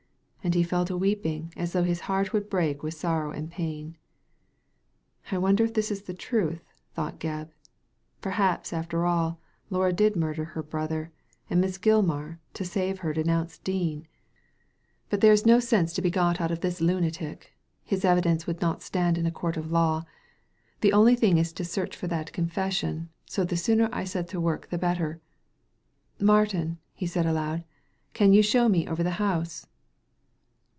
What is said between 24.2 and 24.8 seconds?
to work the